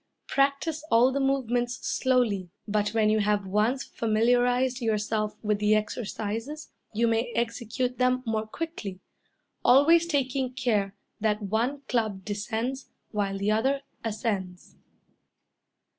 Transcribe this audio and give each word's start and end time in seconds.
Practice 0.27 0.83
all 0.89 1.11
the 1.11 1.19
movements 1.19 1.77
slowly; 1.87 2.49
but 2.67 2.89
when 2.89 3.11
you 3.11 3.19
have 3.19 3.45
once 3.45 3.83
familiarized 3.83 4.81
yourself 4.81 5.35
with 5.43 5.59
the 5.59 5.75
exercises 5.75 6.71
you 6.91 7.07
may 7.07 7.31
execute 7.35 7.99
them 7.99 8.23
more 8.25 8.47
quickly, 8.47 8.99
always 9.63 10.07
taking 10.07 10.53
care 10.53 10.95
that 11.19 11.43
one 11.43 11.81
club 11.87 12.25
descends 12.25 12.89
while 13.11 13.37
the 13.37 13.51
other 13.51 13.83
ascends. 14.03 14.75